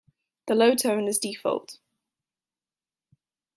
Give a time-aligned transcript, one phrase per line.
[0.47, 1.77] The low tone is default.